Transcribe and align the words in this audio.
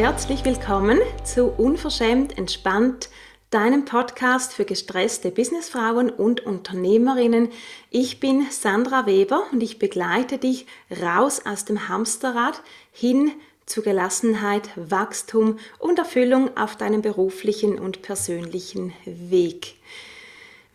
herzlich 0.00 0.46
willkommen 0.46 0.98
zu 1.24 1.44
Unverschämt 1.44 2.38
Entspannt, 2.38 3.10
deinem 3.50 3.84
Podcast 3.84 4.54
für 4.54 4.64
gestresste 4.64 5.30
Businessfrauen 5.30 6.08
und 6.08 6.40
Unternehmerinnen. 6.40 7.50
Ich 7.90 8.18
bin 8.18 8.46
Sandra 8.50 9.04
Weber 9.04 9.42
und 9.52 9.62
ich 9.62 9.78
begleite 9.78 10.38
dich 10.38 10.64
raus 11.02 11.42
aus 11.44 11.66
dem 11.66 11.90
Hamsterrad 11.90 12.62
hin 12.92 13.32
zu 13.66 13.82
Gelassenheit, 13.82 14.70
Wachstum 14.74 15.58
und 15.78 15.98
Erfüllung 15.98 16.56
auf 16.56 16.76
deinem 16.76 17.02
beruflichen 17.02 17.78
und 17.78 18.00
persönlichen 18.00 18.94
Weg. 19.04 19.74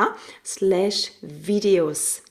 slash 0.45 1.11
Videos. 1.21 2.23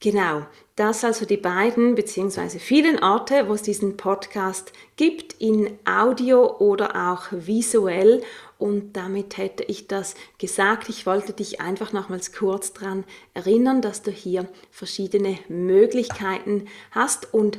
Genau, 0.00 0.46
das 0.76 1.04
also 1.04 1.26
die 1.26 1.36
beiden 1.36 1.94
bzw. 1.94 2.58
vielen 2.58 3.02
Orte, 3.02 3.48
wo 3.48 3.52
es 3.52 3.60
diesen 3.60 3.98
Podcast 3.98 4.72
gibt, 4.96 5.34
in 5.34 5.78
Audio 5.84 6.56
oder 6.56 7.12
auch 7.12 7.26
visuell. 7.30 8.22
Und 8.60 8.92
damit 8.92 9.38
hätte 9.38 9.64
ich 9.64 9.88
das 9.88 10.14
gesagt. 10.36 10.90
Ich 10.90 11.06
wollte 11.06 11.32
dich 11.32 11.62
einfach 11.62 11.94
nochmals 11.94 12.32
kurz 12.32 12.74
daran 12.74 13.04
erinnern, 13.32 13.80
dass 13.80 14.02
du 14.02 14.10
hier 14.10 14.46
verschiedene 14.70 15.38
Möglichkeiten 15.48 16.66
hast. 16.90 17.32
Und 17.32 17.58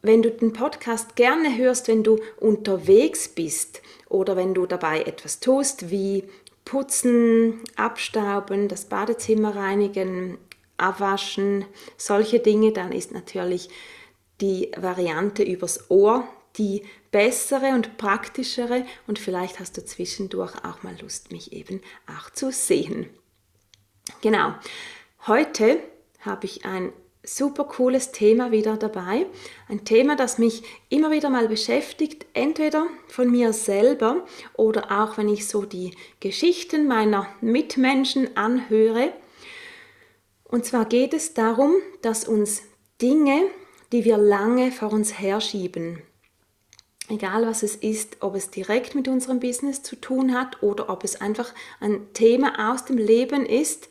wenn 0.00 0.22
du 0.22 0.30
den 0.30 0.54
Podcast 0.54 1.16
gerne 1.16 1.58
hörst, 1.58 1.86
wenn 1.86 2.02
du 2.02 2.18
unterwegs 2.40 3.28
bist 3.28 3.82
oder 4.08 4.34
wenn 4.34 4.54
du 4.54 4.64
dabei 4.64 5.02
etwas 5.02 5.38
tust, 5.38 5.90
wie 5.90 6.24
putzen, 6.64 7.60
abstauben, 7.76 8.68
das 8.68 8.86
Badezimmer 8.86 9.54
reinigen, 9.54 10.38
abwaschen, 10.78 11.66
solche 11.98 12.40
Dinge, 12.40 12.72
dann 12.72 12.92
ist 12.92 13.12
natürlich 13.12 13.68
die 14.40 14.70
Variante 14.78 15.42
übers 15.42 15.90
Ohr 15.90 16.26
die 16.58 16.82
bessere 17.10 17.68
und 17.70 17.96
praktischere 17.96 18.86
und 19.06 19.18
vielleicht 19.18 19.60
hast 19.60 19.76
du 19.76 19.84
zwischendurch 19.84 20.64
auch 20.64 20.82
mal 20.82 20.96
Lust, 21.00 21.32
mich 21.32 21.52
eben 21.52 21.80
auch 22.06 22.30
zu 22.30 22.50
sehen. 22.50 23.08
Genau, 24.20 24.54
heute 25.26 25.80
habe 26.20 26.46
ich 26.46 26.64
ein 26.64 26.92
super 27.24 27.64
cooles 27.64 28.10
Thema 28.10 28.50
wieder 28.50 28.76
dabei. 28.76 29.26
Ein 29.68 29.84
Thema, 29.84 30.16
das 30.16 30.38
mich 30.38 30.62
immer 30.88 31.10
wieder 31.10 31.30
mal 31.30 31.48
beschäftigt, 31.48 32.26
entweder 32.34 32.86
von 33.08 33.30
mir 33.30 33.52
selber 33.52 34.26
oder 34.54 35.02
auch 35.02 35.18
wenn 35.18 35.28
ich 35.28 35.46
so 35.46 35.64
die 35.64 35.94
Geschichten 36.20 36.88
meiner 36.88 37.28
Mitmenschen 37.40 38.36
anhöre. 38.36 39.12
Und 40.44 40.64
zwar 40.64 40.84
geht 40.84 41.14
es 41.14 41.34
darum, 41.34 41.74
dass 42.02 42.26
uns 42.26 42.62
Dinge, 43.00 43.44
die 43.92 44.04
wir 44.04 44.18
lange 44.18 44.72
vor 44.72 44.92
uns 44.92 45.18
herschieben, 45.18 46.02
egal 47.08 47.46
was 47.46 47.62
es 47.62 47.76
ist, 47.76 48.18
ob 48.20 48.34
es 48.34 48.50
direkt 48.50 48.94
mit 48.94 49.08
unserem 49.08 49.40
Business 49.40 49.82
zu 49.82 49.96
tun 49.96 50.34
hat 50.34 50.62
oder 50.62 50.88
ob 50.88 51.04
es 51.04 51.20
einfach 51.20 51.52
ein 51.80 52.12
Thema 52.14 52.72
aus 52.72 52.84
dem 52.84 52.98
Leben 52.98 53.44
ist, 53.44 53.88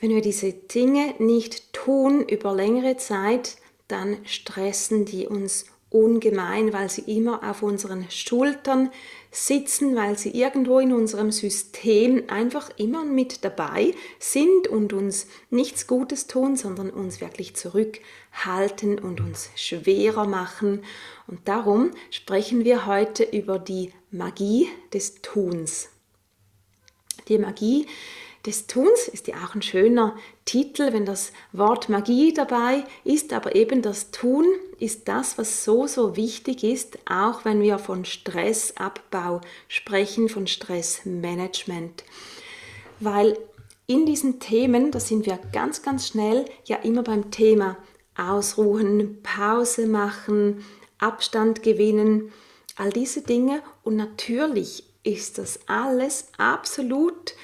wenn 0.00 0.10
wir 0.10 0.22
diese 0.22 0.52
Dinge 0.52 1.14
nicht 1.18 1.72
tun 1.72 2.26
über 2.26 2.54
längere 2.54 2.96
Zeit, 2.96 3.56
dann 3.88 4.18
stressen 4.24 5.04
die 5.04 5.26
uns 5.26 5.66
ungemein, 5.90 6.72
weil 6.72 6.88
sie 6.88 7.02
immer 7.16 7.48
auf 7.48 7.62
unseren 7.62 8.08
Schultern 8.10 8.90
sitzen, 9.32 9.96
weil 9.96 10.16
sie 10.16 10.30
irgendwo 10.30 10.78
in 10.78 10.92
unserem 10.92 11.32
System 11.32 12.24
einfach 12.28 12.70
immer 12.76 13.04
mit 13.04 13.44
dabei 13.44 13.92
sind 14.18 14.68
und 14.68 14.92
uns 14.92 15.26
nichts 15.50 15.86
Gutes 15.86 16.28
tun, 16.28 16.56
sondern 16.56 16.90
uns 16.90 17.20
wirklich 17.20 17.56
zurückhalten 17.56 18.98
und 18.98 19.20
uns 19.20 19.50
schwerer 19.56 20.26
machen. 20.26 20.84
Und 21.26 21.46
darum 21.46 21.90
sprechen 22.10 22.64
wir 22.64 22.86
heute 22.86 23.24
über 23.24 23.58
die 23.58 23.92
Magie 24.10 24.68
des 24.92 25.22
Tuns. 25.22 25.88
Die 27.28 27.38
Magie 27.38 27.86
des 28.46 28.66
Tuns 28.66 29.08
ist 29.08 29.28
ja 29.28 29.34
auch 29.44 29.54
ein 29.54 29.62
schöner 29.62 30.16
Titel, 30.46 30.92
wenn 30.92 31.04
das 31.04 31.32
Wort 31.52 31.88
Magie 31.88 32.32
dabei 32.32 32.84
ist, 33.04 33.32
aber 33.32 33.54
eben 33.54 33.82
das 33.82 34.10
Tun 34.10 34.46
ist 34.78 35.08
das, 35.08 35.36
was 35.36 35.64
so, 35.64 35.86
so 35.86 36.16
wichtig 36.16 36.64
ist, 36.64 36.98
auch 37.08 37.44
wenn 37.44 37.60
wir 37.60 37.78
von 37.78 38.06
Stressabbau 38.06 39.42
sprechen, 39.68 40.30
von 40.30 40.46
Stressmanagement. 40.46 42.04
Weil 42.98 43.38
in 43.86 44.06
diesen 44.06 44.40
Themen, 44.40 44.90
da 44.90 45.00
sind 45.00 45.26
wir 45.26 45.38
ganz, 45.52 45.82
ganz 45.82 46.08
schnell 46.08 46.46
ja 46.64 46.76
immer 46.76 47.02
beim 47.02 47.30
Thema 47.30 47.76
Ausruhen, 48.16 49.22
Pause 49.22 49.86
machen, 49.86 50.64
Abstand 50.98 51.62
gewinnen, 51.62 52.32
all 52.76 52.90
diese 52.90 53.22
Dinge. 53.22 53.62
Und 53.82 53.96
natürlich 53.96 54.84
ist 55.02 55.38
das 55.38 55.60
alles 55.66 56.28
absolut 56.38 57.34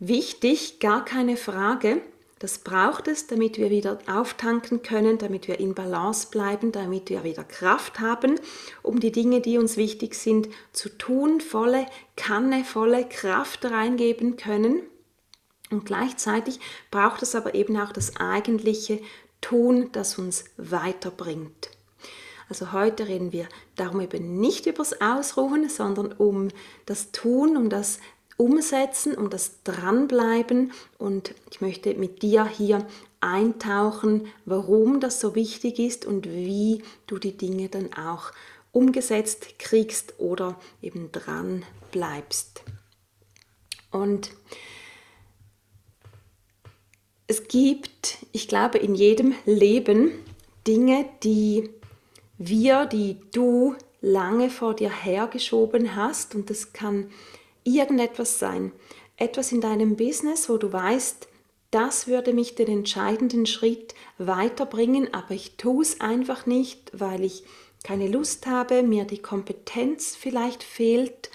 Wichtig, 0.00 0.78
gar 0.78 1.04
keine 1.04 1.36
Frage. 1.36 2.00
Das 2.38 2.58
braucht 2.58 3.08
es, 3.08 3.26
damit 3.26 3.58
wir 3.58 3.68
wieder 3.68 3.98
auftanken 4.06 4.82
können, 4.82 5.18
damit 5.18 5.48
wir 5.48 5.58
in 5.58 5.74
Balance 5.74 6.28
bleiben, 6.30 6.70
damit 6.70 7.10
wir 7.10 7.24
wieder 7.24 7.42
Kraft 7.42 7.98
haben, 7.98 8.38
um 8.84 9.00
die 9.00 9.10
Dinge, 9.10 9.40
die 9.40 9.58
uns 9.58 9.76
wichtig 9.76 10.14
sind, 10.14 10.48
zu 10.72 10.88
tun, 10.88 11.40
volle 11.40 11.86
Kanne, 12.16 12.62
volle 12.64 13.08
Kraft 13.08 13.64
reingeben 13.64 14.36
können. 14.36 14.82
Und 15.70 15.84
gleichzeitig 15.84 16.60
braucht 16.92 17.22
es 17.22 17.34
aber 17.34 17.56
eben 17.56 17.76
auch 17.76 17.90
das 17.92 18.16
eigentliche 18.16 19.00
Tun, 19.40 19.90
das 19.90 20.16
uns 20.16 20.44
weiterbringt. 20.56 21.70
Also 22.48 22.72
heute 22.72 23.08
reden 23.08 23.32
wir 23.32 23.48
darum 23.74 24.00
eben 24.00 24.38
nicht 24.38 24.66
übers 24.66 25.00
Ausruhen, 25.00 25.68
sondern 25.68 26.12
um 26.12 26.48
das 26.86 27.10
Tun, 27.10 27.56
um 27.56 27.68
das 27.68 27.98
Umsetzen, 28.38 29.14
um 29.14 29.28
das 29.28 29.62
Dranbleiben. 29.64 30.72
Und 30.96 31.34
ich 31.50 31.60
möchte 31.60 31.92
mit 31.94 32.22
dir 32.22 32.46
hier 32.46 32.86
eintauchen, 33.20 34.28
warum 34.46 35.00
das 35.00 35.20
so 35.20 35.34
wichtig 35.34 35.78
ist 35.78 36.06
und 36.06 36.26
wie 36.26 36.82
du 37.06 37.18
die 37.18 37.36
Dinge 37.36 37.68
dann 37.68 37.92
auch 37.92 38.32
umgesetzt 38.72 39.58
kriegst 39.58 40.14
oder 40.18 40.58
eben 40.80 41.12
dran 41.12 41.64
bleibst. 41.90 42.62
Und 43.90 44.30
es 47.26 47.48
gibt, 47.48 48.18
ich 48.32 48.48
glaube, 48.48 48.78
in 48.78 48.94
jedem 48.94 49.34
Leben 49.44 50.12
Dinge, 50.66 51.06
die 51.22 51.70
wir, 52.38 52.86
die 52.86 53.16
du 53.32 53.74
lange 54.00 54.48
vor 54.48 54.74
dir 54.74 54.90
hergeschoben 54.90 55.96
hast 55.96 56.34
und 56.34 56.50
das 56.50 56.72
kann 56.72 57.10
irgendetwas 57.76 58.38
sein. 58.38 58.72
Etwas 59.16 59.52
in 59.52 59.60
deinem 59.60 59.96
Business, 59.96 60.48
wo 60.48 60.56
du 60.56 60.72
weißt, 60.72 61.28
das 61.70 62.06
würde 62.06 62.32
mich 62.32 62.54
den 62.54 62.68
entscheidenden 62.68 63.44
Schritt 63.44 63.94
weiterbringen, 64.16 65.12
aber 65.12 65.32
ich 65.32 65.56
tue 65.56 65.82
es 65.82 66.00
einfach 66.00 66.46
nicht, 66.46 66.90
weil 66.94 67.24
ich 67.24 67.44
keine 67.84 68.08
Lust 68.08 68.46
habe, 68.46 68.82
mir 68.82 69.04
die 69.04 69.20
Kompetenz 69.20 70.16
vielleicht 70.16 70.62
fehlt, 70.62 71.30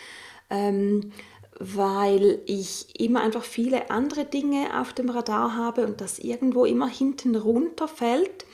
ähm, 0.49 1.11
weil 1.59 2.41
ich 2.45 2.99
immer 2.99 3.21
einfach 3.21 3.43
viele 3.43 3.91
andere 3.91 4.25
Dinge 4.25 4.81
auf 4.81 4.93
dem 4.93 5.09
Radar 5.09 5.55
habe 5.55 5.85
und 5.85 6.01
das 6.01 6.19
irgendwo 6.19 6.65
immer 6.65 6.87
hinten 6.87 7.35
runterfällt. 7.35 8.45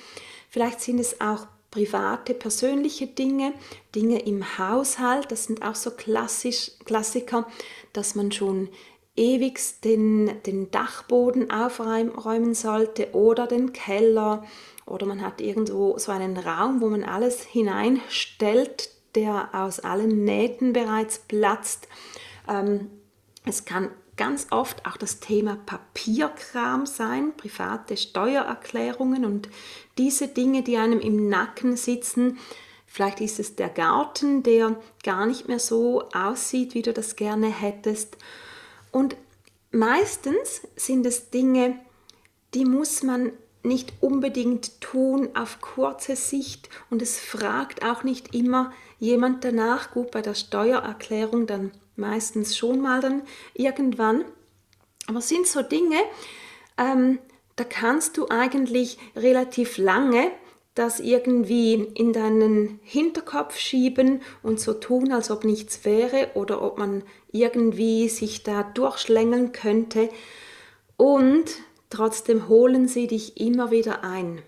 Vielleicht 0.49 0.81
sind 0.81 0.99
es 0.99 1.21
auch 1.21 1.47
private, 1.71 2.33
persönliche 2.33 3.07
Dinge, 3.07 3.53
Dinge 3.95 4.19
im 4.21 4.57
Haushalt, 4.57 5.31
das 5.31 5.45
sind 5.45 5.61
auch 5.61 5.75
so 5.75 5.91
klassisch, 5.91 6.71
Klassiker, 6.85 7.47
dass 7.93 8.15
man 8.15 8.31
schon 8.31 8.69
ewig 9.15 9.59
den, 9.83 10.41
den 10.45 10.71
Dachboden 10.71 11.51
aufräumen 11.51 12.53
sollte 12.53 13.13
oder 13.13 13.47
den 13.47 13.73
Keller 13.73 14.45
oder 14.85 15.05
man 15.05 15.21
hat 15.21 15.41
irgendwo 15.41 15.97
so 15.97 16.11
einen 16.11 16.37
Raum, 16.37 16.81
wo 16.81 16.87
man 16.87 17.03
alles 17.03 17.43
hineinstellt, 17.43 18.89
der 19.15 19.49
aus 19.53 19.79
allen 19.79 20.23
Nähten 20.23 20.73
bereits 20.73 21.19
platzt. 21.19 21.87
Ähm, 22.47 22.89
es 23.45 23.65
kann 23.65 23.91
ganz 24.19 24.47
oft 24.51 24.85
auch 24.85 24.97
das 24.97 25.21
Thema 25.21 25.57
Papierkram 25.65 26.85
sein, 26.85 27.31
private 27.37 27.95
Steuererklärungen 27.95 29.23
und 29.23 29.47
diese 29.97 30.27
Dinge, 30.27 30.61
die 30.61 30.75
einem 30.75 30.99
im 30.99 31.29
Nacken 31.29 31.77
sitzen. 31.77 32.37
Vielleicht 32.85 33.21
ist 33.21 33.39
es 33.39 33.55
der 33.55 33.69
Garten, 33.69 34.43
der 34.43 34.75
gar 35.05 35.25
nicht 35.25 35.47
mehr 35.47 35.59
so 35.59 36.03
aussieht, 36.09 36.73
wie 36.73 36.81
du 36.81 36.91
das 36.91 37.15
gerne 37.15 37.47
hättest. 37.47 38.17
Und 38.91 39.15
meistens 39.71 40.63
sind 40.75 41.05
es 41.05 41.29
Dinge, 41.29 41.79
die 42.53 42.65
muss 42.65 43.03
man 43.03 43.31
nicht 43.63 43.93
unbedingt 44.01 44.81
tun 44.81 45.29
auf 45.33 45.61
kurze 45.61 46.17
Sicht 46.17 46.67
und 46.89 47.01
es 47.01 47.17
fragt 47.17 47.85
auch 47.85 48.03
nicht 48.03 48.35
immer 48.35 48.73
jemand 48.99 49.45
danach. 49.45 49.91
Gut, 49.91 50.11
bei 50.11 50.21
der 50.21 50.33
Steuererklärung 50.33 51.47
dann 51.47 51.71
meistens 51.99 52.57
schon 52.57 52.81
mal 52.81 53.01
dann 53.01 53.21
irgendwann. 53.53 54.25
Aber 55.07 55.19
es 55.19 55.29
sind 55.29 55.47
so 55.47 55.61
Dinge, 55.61 55.99
ähm, 56.77 57.19
da 57.55 57.63
kannst 57.63 58.17
du 58.17 58.27
eigentlich 58.29 58.97
relativ 59.15 59.77
lange 59.77 60.31
das 60.79 61.01
irgendwie 61.01 61.73
in 61.73 62.13
deinen 62.13 62.79
Hinterkopf 62.83 63.57
schieben 63.57 64.21
und 64.41 64.61
so 64.61 64.73
tun, 64.73 65.11
als 65.11 65.29
ob 65.29 65.43
nichts 65.43 65.83
wäre 65.83 66.29
oder 66.35 66.61
ob 66.61 66.77
man 66.77 67.03
irgendwie 67.33 68.07
sich 68.07 68.43
da 68.43 68.63
durchschlängeln 68.63 69.51
könnte. 69.51 70.09
Und 70.95 71.45
trotzdem 71.89 72.47
holen 72.47 72.87
sie 72.87 73.07
dich 73.07 73.41
immer 73.41 73.71
wieder 73.71 74.05
ein. 74.05 74.41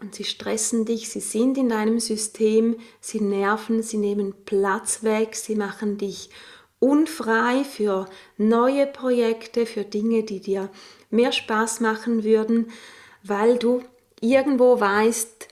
Und 0.00 0.14
sie 0.14 0.24
stressen 0.24 0.84
dich, 0.84 1.08
sie 1.08 1.20
sind 1.20 1.58
in 1.58 1.68
deinem 1.68 1.98
System, 1.98 2.76
sie 3.00 3.20
nerven, 3.20 3.82
sie 3.82 3.96
nehmen 3.98 4.34
Platz 4.44 5.02
weg, 5.02 5.34
sie 5.34 5.56
machen 5.56 5.98
dich 5.98 6.30
unfrei 6.78 7.64
für 7.64 8.06
neue 8.36 8.86
Projekte, 8.86 9.66
für 9.66 9.84
Dinge, 9.84 10.22
die 10.22 10.40
dir 10.40 10.70
mehr 11.10 11.32
Spaß 11.32 11.80
machen 11.80 12.22
würden, 12.22 12.70
weil 13.24 13.58
du 13.58 13.82
irgendwo 14.20 14.78
weißt, 14.78 15.48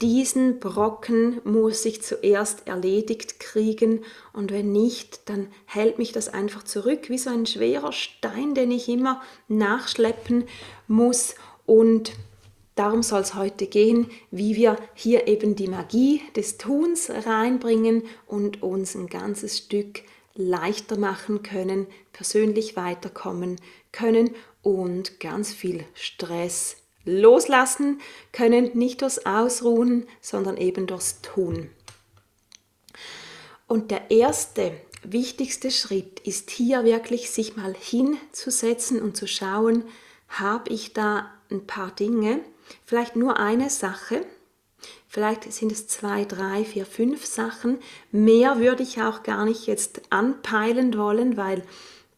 diesen 0.00 0.60
Brocken 0.60 1.40
muss 1.42 1.84
ich 1.84 2.02
zuerst 2.02 2.68
erledigt 2.68 3.40
kriegen. 3.40 4.04
Und 4.32 4.52
wenn 4.52 4.70
nicht, 4.70 5.28
dann 5.28 5.48
hält 5.66 5.98
mich 5.98 6.12
das 6.12 6.28
einfach 6.28 6.62
zurück, 6.62 7.08
wie 7.08 7.18
so 7.18 7.30
ein 7.30 7.46
schwerer 7.46 7.92
Stein, 7.92 8.54
den 8.54 8.70
ich 8.70 8.88
immer 8.88 9.20
nachschleppen 9.48 10.44
muss. 10.86 11.34
Und 11.66 12.12
Darum 12.78 13.02
soll 13.02 13.22
es 13.22 13.34
heute 13.34 13.66
gehen, 13.66 14.08
wie 14.30 14.54
wir 14.54 14.76
hier 14.94 15.26
eben 15.26 15.56
die 15.56 15.66
Magie 15.66 16.22
des 16.36 16.58
Tuns 16.58 17.10
reinbringen 17.10 18.04
und 18.28 18.62
uns 18.62 18.94
ein 18.94 19.08
ganzes 19.08 19.58
Stück 19.58 20.02
leichter 20.36 20.96
machen 20.96 21.42
können, 21.42 21.88
persönlich 22.12 22.76
weiterkommen 22.76 23.56
können 23.90 24.30
und 24.62 25.18
ganz 25.18 25.52
viel 25.52 25.84
Stress 25.92 26.76
loslassen 27.04 28.00
können, 28.30 28.70
nicht 28.78 29.02
durchs 29.02 29.26
Ausruhen, 29.26 30.06
sondern 30.20 30.56
eben 30.56 30.86
durchs 30.86 31.20
Tun. 31.20 31.70
Und 33.66 33.90
der 33.90 34.12
erste 34.12 34.72
wichtigste 35.02 35.72
Schritt 35.72 36.20
ist 36.20 36.48
hier 36.50 36.84
wirklich 36.84 37.30
sich 37.30 37.56
mal 37.56 37.74
hinzusetzen 37.74 39.02
und 39.02 39.16
zu 39.16 39.26
schauen, 39.26 39.82
habe 40.28 40.72
ich 40.72 40.92
da 40.92 41.28
ein 41.50 41.66
paar 41.66 41.90
Dinge, 41.90 42.40
vielleicht 42.84 43.16
nur 43.16 43.38
eine 43.38 43.70
Sache, 43.70 44.24
vielleicht 45.08 45.50
sind 45.52 45.72
es 45.72 45.88
zwei, 45.88 46.24
drei, 46.24 46.64
vier, 46.64 46.86
fünf 46.86 47.26
Sachen. 47.26 47.78
Mehr 48.12 48.58
würde 48.58 48.82
ich 48.82 49.00
auch 49.02 49.22
gar 49.22 49.44
nicht 49.44 49.66
jetzt 49.66 50.02
anpeilen 50.10 50.96
wollen, 50.96 51.36
weil 51.36 51.62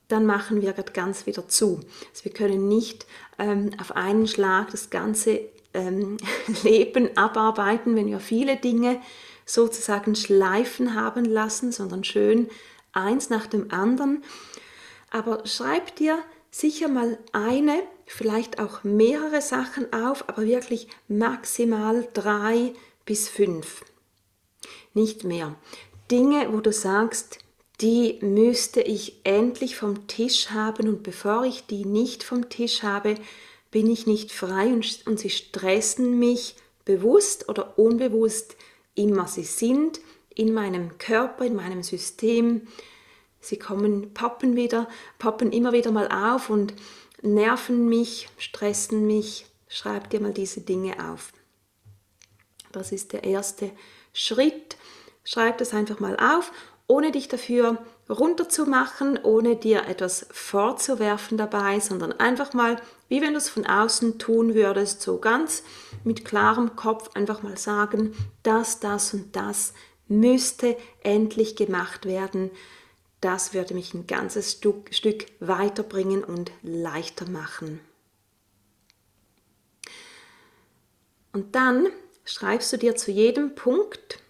dann 0.09 0.27
machen 0.27 0.61
wir 0.61 0.73
ganz 0.73 1.27
wieder 1.27 1.49
zu. 1.49 1.81
Also 2.11 2.25
wir 2.25 2.33
können 2.33 2.69
nicht 2.69 3.07
ähm, 3.39 3.71
auf 3.81 3.97
einen 3.97 4.27
Schlag 4.27 4.71
das 4.71 4.91
ganze 4.91 5.41
ähm, 5.73 6.17
Leben 6.63 7.17
abarbeiten, 7.17 7.97
wenn 7.97 8.09
wir 8.09 8.21
viele 8.21 8.57
Dinge 8.57 9.01
sozusagen 9.47 10.15
schleifen 10.15 10.95
haben 10.95 11.25
lassen, 11.25 11.73
sondern 11.73 12.05
schön 12.05 12.49
eins 12.93 13.31
nach 13.31 13.47
dem 13.47 13.73
anderen. 13.73 14.23
Aber 15.11 15.47
schreib 15.47 15.97
dir 15.97 16.19
sicher 16.51 16.89
mal 16.89 17.19
eine, 17.33 17.83
vielleicht 18.07 18.59
auch 18.59 18.83
mehrere 18.85 19.41
Sachen 19.41 19.93
auf, 19.93 20.29
aber 20.29 20.45
wirklich 20.45 20.89
maximal 21.09 22.09
drei 22.13 22.73
bis 23.05 23.29
fünf. 23.29 23.85
Nicht 24.95 25.25
mehr. 25.25 25.55
Dinge, 26.11 26.53
wo 26.53 26.61
du 26.61 26.73
sagst, 26.73 27.39
die 27.81 28.19
müsste 28.21 28.83
ich 28.83 29.21
endlich 29.25 29.77
vom 29.77 30.07
Tisch 30.07 30.51
haben 30.51 30.89
und 30.89 31.03
bevor 31.03 31.45
ich 31.45 31.67
die 31.67 31.85
nicht 31.85 32.25
vom 32.25 32.49
Tisch 32.49 32.83
habe, 32.83 33.15
bin 33.71 33.91
ich 33.91 34.07
nicht 34.07 34.33
frei 34.33 34.67
und, 34.67 35.07
und 35.07 35.19
sie 35.19 35.31
stressen 35.31 36.19
mich 36.19 36.57
bewusst 36.85 37.49
oder 37.49 37.79
unbewusst 37.79 38.57
immer. 38.95 39.29
Sie 39.29 39.45
sind 39.45 40.01
in 40.35 40.53
meinem 40.53 40.99
Körper, 40.99 41.45
in 41.45 41.55
meinem 41.55 41.83
System, 41.83 42.67
Sie 43.41 43.59
kommen, 43.59 44.13
poppen 44.13 44.55
wieder, 44.55 44.89
poppen 45.19 45.51
immer 45.51 45.73
wieder 45.73 45.91
mal 45.91 46.09
auf 46.09 46.51
und 46.51 46.75
nerven 47.23 47.89
mich, 47.89 48.29
stressen 48.39 49.07
mich. 49.07 49.47
Schreib 49.69 50.11
dir 50.11 50.21
mal 50.21 50.33
diese 50.33 50.61
Dinge 50.61 51.11
auf. 51.11 51.33
Das 52.73 52.93
ist 52.93 53.13
der 53.13 53.25
erste 53.25 53.71
Schritt. 54.13 54.77
Schreib 55.25 55.59
das 55.59 55.75
einfach 55.75 56.01
mal 56.01 56.17
auf, 56.17 56.53
ohne 56.87 57.13
dich 57.13 57.29
dafür 57.29 57.79
runterzumachen, 58.09 59.19
ohne 59.23 59.57
dir 59.57 59.87
etwas 59.87 60.27
vorzuwerfen 60.33 61.39
dabei, 61.39 61.79
sondern 61.79 62.13
einfach 62.13 62.53
mal, 62.53 62.77
wie 63.09 63.23
wenn 63.23 63.33
du 63.33 63.39
es 63.39 63.49
von 63.49 63.65
außen 63.65 64.19
tun 64.19 64.55
würdest, 64.55 65.01
so 65.03 65.19
ganz 65.19 65.63
mit 66.03 66.25
klarem 66.25 66.75
Kopf 66.75 67.11
einfach 67.15 67.43
mal 67.43 67.57
sagen, 67.57 68.13
das, 68.43 68.81
das 68.81 69.15
und 69.15 69.37
das 69.37 69.73
müsste 70.09 70.77
endlich 71.03 71.55
gemacht 71.55 72.07
werden 72.07 72.51
das 73.21 73.53
würde 73.53 73.75
mich 73.75 73.93
ein 73.95 74.07
ganzes 74.07 74.53
Stück, 74.53 74.95
Stück 74.95 75.27
weiterbringen 75.41 76.25
und 76.25 76.51
leichter 76.63 77.29
machen. 77.29 77.81
Und 81.33 81.55
dann 81.55 81.89
schreibst 82.25 82.73
du 82.73 82.77
dir 82.77 82.97
zu 82.97 83.11
jedem 83.11 83.55
Punkt 83.55 84.21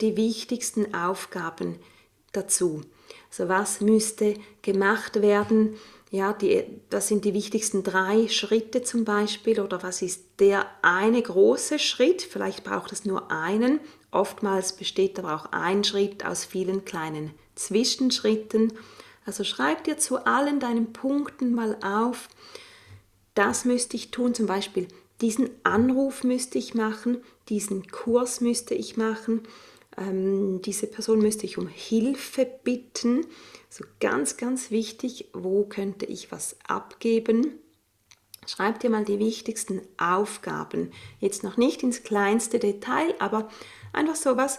die 0.00 0.16
wichtigsten 0.16 0.94
Aufgaben 0.94 1.78
dazu. 2.32 2.82
Also 3.30 3.48
was 3.48 3.80
müsste 3.80 4.34
gemacht 4.62 5.20
werden? 5.20 5.76
Ja, 6.10 6.32
die, 6.32 6.64
das 6.88 7.08
sind 7.08 7.24
die 7.24 7.34
wichtigsten 7.34 7.82
drei 7.84 8.26
Schritte 8.28 8.82
zum 8.82 9.04
Beispiel 9.04 9.60
oder 9.60 9.82
was 9.82 10.02
ist 10.02 10.24
der 10.40 10.66
eine 10.82 11.22
große 11.22 11.78
Schritt? 11.78 12.22
Vielleicht 12.22 12.64
braucht 12.64 12.92
es 12.92 13.04
nur 13.04 13.30
einen. 13.30 13.80
Oftmals 14.10 14.74
besteht 14.74 15.18
aber 15.18 15.34
auch 15.34 15.52
ein 15.52 15.84
Schritt 15.84 16.24
aus 16.24 16.44
vielen 16.44 16.84
kleinen 16.84 17.32
Zwischenschritten. 17.60 18.72
Also 19.26 19.44
schreib 19.44 19.84
dir 19.84 19.98
zu 19.98 20.24
allen 20.26 20.60
deinen 20.60 20.92
Punkten 20.92 21.54
mal 21.54 21.76
auf, 21.82 22.28
das 23.34 23.64
müsste 23.64 23.96
ich 23.96 24.10
tun, 24.10 24.34
zum 24.34 24.46
Beispiel 24.46 24.88
diesen 25.20 25.50
Anruf 25.62 26.24
müsste 26.24 26.58
ich 26.58 26.74
machen, 26.74 27.22
diesen 27.48 27.86
Kurs 27.88 28.40
müsste 28.40 28.74
ich 28.74 28.96
machen, 28.96 29.42
ähm, 29.96 30.62
diese 30.62 30.86
Person 30.86 31.20
müsste 31.20 31.44
ich 31.44 31.58
um 31.58 31.68
Hilfe 31.68 32.46
bitten. 32.64 33.26
So 33.68 33.84
ganz, 34.00 34.36
ganz 34.36 34.70
wichtig, 34.70 35.28
wo 35.32 35.64
könnte 35.64 36.06
ich 36.06 36.32
was 36.32 36.56
abgeben? 36.66 37.58
Schreib 38.46 38.80
dir 38.80 38.90
mal 38.90 39.04
die 39.04 39.18
wichtigsten 39.18 39.82
Aufgaben. 39.98 40.90
Jetzt 41.18 41.44
noch 41.44 41.56
nicht 41.56 41.82
ins 41.82 42.02
kleinste 42.02 42.58
Detail, 42.58 43.14
aber 43.18 43.48
einfach 43.92 44.16
so 44.16 44.36
was, 44.36 44.58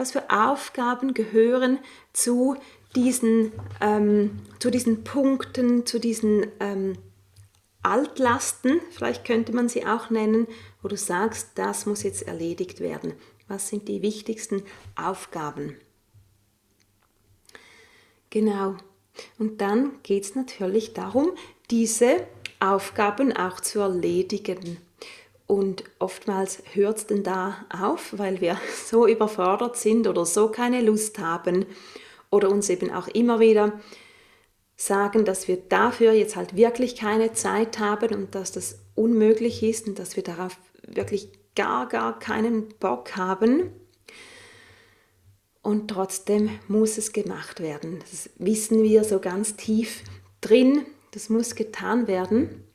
was 0.00 0.12
für 0.12 0.30
Aufgaben 0.30 1.12
gehören 1.12 1.78
zu 2.14 2.56
diesen, 2.96 3.52
ähm, 3.82 4.40
zu 4.58 4.70
diesen 4.70 5.04
Punkten, 5.04 5.84
zu 5.84 6.00
diesen 6.00 6.46
ähm, 6.58 6.94
Altlasten, 7.82 8.80
vielleicht 8.90 9.26
könnte 9.26 9.52
man 9.52 9.68
sie 9.68 9.86
auch 9.86 10.08
nennen, 10.08 10.46
wo 10.80 10.88
du 10.88 10.96
sagst, 10.96 11.50
das 11.56 11.84
muss 11.84 12.02
jetzt 12.02 12.22
erledigt 12.22 12.80
werden. 12.80 13.12
Was 13.46 13.68
sind 13.68 13.88
die 13.88 14.00
wichtigsten 14.00 14.62
Aufgaben? 14.96 15.76
Genau. 18.30 18.76
Und 19.38 19.60
dann 19.60 20.02
geht 20.02 20.24
es 20.24 20.34
natürlich 20.34 20.94
darum, 20.94 21.32
diese 21.70 22.26
Aufgaben 22.58 23.36
auch 23.36 23.60
zu 23.60 23.80
erledigen. 23.80 24.78
Und 25.50 25.82
oftmals 25.98 26.62
hört 26.74 26.98
es 26.98 27.06
denn 27.08 27.24
da 27.24 27.66
auf, 27.76 28.16
weil 28.16 28.40
wir 28.40 28.56
so 28.86 29.08
überfordert 29.08 29.76
sind 29.76 30.06
oder 30.06 30.24
so 30.24 30.46
keine 30.48 30.80
Lust 30.80 31.18
haben 31.18 31.66
oder 32.30 32.48
uns 32.50 32.68
eben 32.68 32.92
auch 32.92 33.08
immer 33.08 33.40
wieder 33.40 33.80
sagen, 34.76 35.24
dass 35.24 35.48
wir 35.48 35.56
dafür 35.56 36.12
jetzt 36.12 36.36
halt 36.36 36.54
wirklich 36.54 36.94
keine 36.94 37.32
Zeit 37.32 37.80
haben 37.80 38.14
und 38.14 38.36
dass 38.36 38.52
das 38.52 38.78
unmöglich 38.94 39.64
ist 39.64 39.88
und 39.88 39.98
dass 39.98 40.14
wir 40.14 40.22
darauf 40.22 40.56
wirklich 40.86 41.32
gar, 41.56 41.88
gar 41.88 42.20
keinen 42.20 42.68
Bock 42.78 43.16
haben. 43.16 43.72
und 45.62 45.88
trotzdem 45.88 46.60
muss 46.68 46.96
es 46.96 47.12
gemacht 47.12 47.58
werden. 47.58 47.98
Das 48.08 48.30
wissen 48.36 48.84
wir 48.84 49.02
so 49.02 49.18
ganz 49.18 49.56
tief 49.56 50.04
drin, 50.40 50.86
das 51.10 51.28
muss 51.28 51.56
getan 51.56 52.06
werden. 52.06 52.69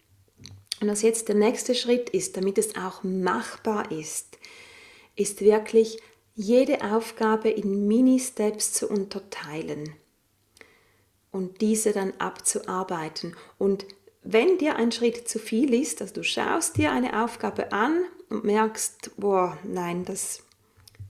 Und 0.82 0.90
was 0.90 1.02
jetzt 1.02 1.28
der 1.30 1.36
nächste 1.36 1.74
Schritt 1.74 2.10
ist, 2.10 2.36
damit 2.38 2.58
es 2.58 2.76
auch 2.76 3.04
machbar 3.04 3.92
ist, 3.92 4.38
ist 5.16 5.42
wirklich 5.42 6.00
jede 6.36 6.84
Aufgabe 6.84 7.50
in 7.50 7.88
Mini-Steps 7.88 8.74
zu 8.74 8.90
unterteilen 8.90 9.96
und 11.32 11.62
diese 11.62 11.94
dann 11.94 12.14
abzuarbeiten. 12.20 13.36
Und 13.58 13.86
wenn 14.24 14.58
dir 14.58 14.76
ein 14.76 14.92
Schritt 14.92 15.30
zu 15.30 15.40
viel 15.40 15.74
ist, 15.74 16.02
also 16.02 16.16
du 16.16 16.24
schaust 16.24 16.78
dir 16.78 16.92
eine 16.92 17.24
Aufgabe 17.24 17.72
an 17.72 18.04
und 18.30 18.44
merkst, 18.44 19.12
boah, 19.18 19.58
nein, 19.64 20.04
das 20.04 20.44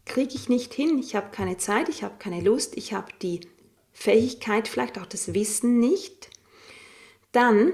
kriege 0.06 0.36
ich 0.36 0.50
nicht 0.50 0.74
hin, 0.74 1.00
ich 1.00 1.16
habe 1.16 1.32
keine 1.32 1.58
Zeit, 1.58 1.90
ich 1.90 2.04
habe 2.04 2.16
keine 2.20 2.42
Lust, 2.42 2.78
ich 2.78 2.94
habe 2.94 3.12
die 3.22 3.42
Fähigkeit, 3.94 4.68
vielleicht 4.68 5.00
auch 5.00 5.06
das 5.06 5.34
Wissen 5.34 5.80
nicht, 5.80 6.30
dann 7.32 7.74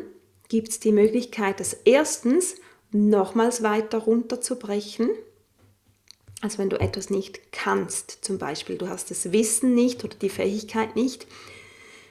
gibt 0.52 0.68
es 0.68 0.82
die 0.82 0.92
Möglichkeit, 0.92 1.62
das 1.62 1.72
erstens 1.86 2.56
nochmals 2.92 3.64
weiter 3.64 4.00
runterzubrechen. 4.00 5.10
Also 6.42 6.58
wenn 6.58 6.70
du 6.70 6.78
etwas 6.78 7.10
nicht 7.10 7.54
kannst, 7.54 8.18
zum 8.26 8.38
Beispiel 8.38 8.78
du 8.78 8.90
hast 8.90 9.12
das 9.12 9.32
Wissen 9.32 9.74
nicht 9.74 10.04
oder 10.04 10.18
die 10.18 10.28
Fähigkeit 10.28 10.98
nicht, 10.98 11.26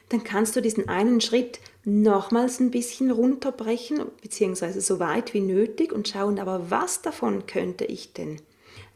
dann 0.09 0.25
kannst 0.25 0.57
du 0.57 0.63
diesen 0.63 0.89
einen 0.89 1.21
Schritt 1.21 1.61
nochmals 1.85 2.61
ein 2.61 2.71
bisschen 2.71 3.11
runterbrechen, 3.11 4.07
beziehungsweise 4.23 4.81
so 4.81 4.99
weit 5.01 5.35
wie 5.35 5.43
nötig 5.43 5.93
und 5.93 6.09
schauen, 6.09 6.39
aber 6.39 6.71
was 6.71 7.03
davon 7.03 7.45
könnte 7.45 7.85
ich 7.85 8.15
denn? 8.15 8.41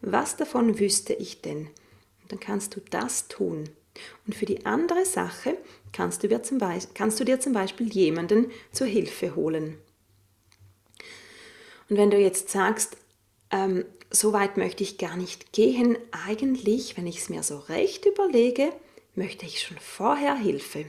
Was 0.01 0.37
davon 0.37 0.79
wüsste 0.79 1.13
ich 1.13 1.41
denn? 1.41 1.67
Und 2.23 2.31
dann 2.31 2.39
kannst 2.39 2.75
du 2.75 2.81
das 2.89 3.27
tun. 3.27 3.69
Und 4.25 4.35
für 4.35 4.45
die 4.45 4.65
andere 4.65 5.05
Sache 5.05 5.57
kannst 5.93 6.23
du 6.23 6.27
dir 6.27 6.43
zum, 6.43 6.59
Beispiel, 6.59 7.87
jemanden 7.87 8.51
zur 8.71 8.87
Hilfe 8.87 9.35
holen. 9.35 9.77
Und 11.89 11.97
wenn 11.97 12.11
du 12.11 12.17
jetzt 12.17 12.49
sagst, 12.49 12.97
ähm, 13.51 13.85
so 14.09 14.33
weit 14.33 14.57
möchte 14.57 14.83
ich 14.83 14.97
gar 14.97 15.17
nicht 15.17 15.53
gehen, 15.53 15.97
eigentlich, 16.11 16.97
wenn 16.97 17.07
ich 17.07 17.19
es 17.19 17.29
mir 17.29 17.43
so 17.43 17.57
recht 17.59 18.05
überlege, 18.05 18.71
möchte 19.13 19.45
ich 19.45 19.61
schon 19.61 19.77
vorher 19.77 20.35
Hilfe. 20.35 20.85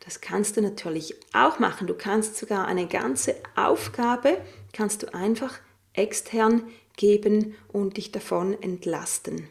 Das 0.00 0.20
kannst 0.20 0.56
du 0.56 0.62
natürlich 0.62 1.14
auch 1.32 1.58
machen. 1.58 1.86
Du 1.86 1.94
kannst 1.94 2.36
sogar 2.36 2.66
eine 2.66 2.88
ganze 2.88 3.36
Aufgabe, 3.54 4.40
kannst 4.72 5.02
du 5.02 5.14
einfach 5.14 5.60
extern 5.92 6.68
geben 6.96 7.54
und 7.68 7.96
dich 7.96 8.10
davon 8.10 8.60
entlasten. 8.62 9.48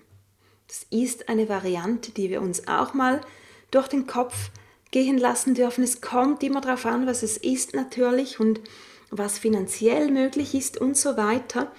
Das 0.72 0.86
ist 0.90 1.28
eine 1.28 1.50
Variante, 1.50 2.14
die 2.14 2.30
wir 2.30 2.42
uns 2.42 2.70
auch 2.70 2.94
mal 2.94 3.20
durch 3.72 3.90
den 3.90 4.08
Kopf 4.08 4.52
gehen 4.92 5.18
lassen 5.18 5.54
dürfen. 5.54 5.84
Es 5.84 6.00
kommt 6.00 6.44
immer 6.44 6.62
darauf 6.62 6.86
an, 6.86 7.06
was 7.06 7.24
es 7.24 7.36
ist 7.36 7.74
natürlich 7.74 8.40
und 8.40 8.62
was 9.10 9.38
finanziell 9.38 10.10
möglich 10.10 10.56
ist 10.56 10.80
und 10.80 10.96
so 10.96 11.18
weiter. 11.18 11.70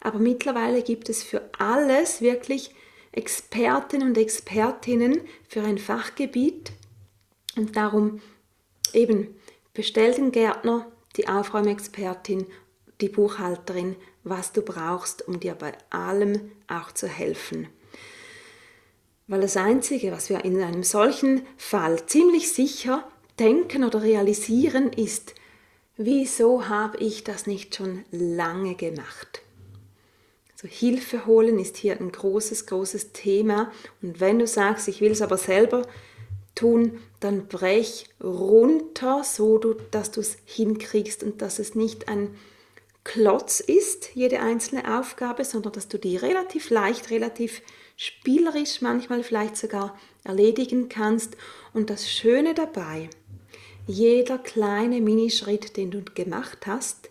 Aber 0.00 0.18
mittlerweile 0.18 0.82
gibt 0.82 1.08
es 1.08 1.22
für 1.22 1.48
alles 1.56 2.20
wirklich 2.20 2.74
Experten 3.10 4.02
und 4.02 4.18
Expertinnen 4.18 5.22
für 5.48 5.62
ein 5.62 5.78
Fachgebiet. 5.78 6.72
Und 7.56 7.74
darum 7.74 8.20
eben 8.92 9.34
bestell 9.72 10.12
den 10.12 10.30
Gärtner, 10.30 10.92
die 11.16 11.26
Aufräumexpertin, 11.26 12.46
die 13.00 13.08
Buchhalterin, 13.08 13.96
was 14.24 14.52
du 14.52 14.60
brauchst, 14.60 15.26
um 15.26 15.40
dir 15.40 15.54
bei 15.54 15.72
allem 15.88 16.52
auch 16.68 16.92
zu 16.92 17.08
helfen. 17.08 17.68
Weil 19.28 19.40
das 19.40 19.56
Einzige, 19.56 20.12
was 20.12 20.30
wir 20.30 20.44
in 20.44 20.62
einem 20.62 20.84
solchen 20.84 21.42
Fall 21.56 22.06
ziemlich 22.06 22.52
sicher 22.52 23.06
denken 23.38 23.84
oder 23.84 24.02
realisieren, 24.02 24.92
ist, 24.92 25.34
wieso 25.96 26.68
habe 26.68 26.98
ich 26.98 27.24
das 27.24 27.46
nicht 27.46 27.74
schon 27.74 28.04
lange 28.12 28.76
gemacht? 28.76 29.42
Also 30.52 30.68
Hilfe 30.68 31.26
holen 31.26 31.58
ist 31.58 31.76
hier 31.76 32.00
ein 32.00 32.12
großes, 32.12 32.66
großes 32.66 33.12
Thema. 33.12 33.72
Und 34.00 34.20
wenn 34.20 34.38
du 34.38 34.46
sagst, 34.46 34.88
ich 34.88 35.00
will 35.00 35.12
es 35.12 35.22
aber 35.22 35.36
selber 35.38 35.82
tun, 36.54 36.98
dann 37.20 37.48
brech 37.48 38.06
runter, 38.22 39.22
so 39.24 39.58
du, 39.58 39.74
dass 39.90 40.12
du 40.12 40.20
es 40.20 40.38
hinkriegst 40.44 41.22
und 41.22 41.42
dass 41.42 41.58
es 41.58 41.74
nicht 41.74 42.08
ein 42.08 42.34
Klotz 43.04 43.60
ist, 43.60 44.14
jede 44.14 44.40
einzelne 44.40 44.98
Aufgabe, 44.98 45.44
sondern 45.44 45.72
dass 45.72 45.88
du 45.88 45.98
die 45.98 46.16
relativ 46.16 46.70
leicht, 46.70 47.10
relativ 47.10 47.60
spielerisch 47.96 48.82
manchmal 48.82 49.22
vielleicht 49.22 49.56
sogar 49.56 49.98
erledigen 50.24 50.88
kannst. 50.88 51.36
Und 51.72 51.90
das 51.90 52.10
Schöne 52.10 52.54
dabei, 52.54 53.08
jeder 53.86 54.38
kleine 54.38 55.00
Minischritt, 55.00 55.76
den 55.76 55.90
du 55.90 56.02
gemacht 56.02 56.66
hast, 56.66 57.10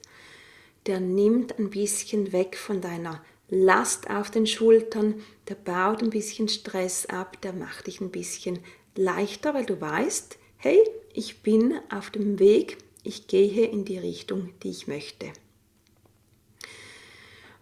der 0.86 1.00
nimmt 1.00 1.58
ein 1.58 1.70
bisschen 1.70 2.32
weg 2.32 2.58
von 2.58 2.82
deiner 2.82 3.24
Last 3.50 4.10
auf 4.10 4.32
den 4.32 4.48
Schultern, 4.48 5.22
der 5.48 5.56
baut 5.56 6.02
ein 6.02 6.10
bisschen 6.10 6.48
Stress 6.48 7.06
ab, 7.06 7.42
der 7.42 7.54
macht 7.54 7.88
dich 7.88 8.02
ein 8.02 8.10
bisschen 8.10 8.60
leichter, 8.96 9.54
weil 9.54 9.66
du 9.66 9.80
weißt, 9.80 10.38
hey, 10.58 10.80
ich 11.14 11.42
bin 11.42 11.80
auf 11.92 12.10
dem 12.10 12.40
Weg, 12.40 12.78
ich 13.04 13.28
gehe 13.28 13.68
in 13.68 13.86
die 13.86 14.00
Richtung, 14.00 14.50
die 14.64 14.72
ich 14.72 14.88
möchte. 14.88 15.32